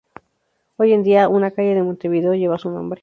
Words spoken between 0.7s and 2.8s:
Hoy en día, una calle de Montevideo lleva su